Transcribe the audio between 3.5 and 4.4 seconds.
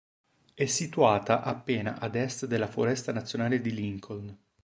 di Lincoln.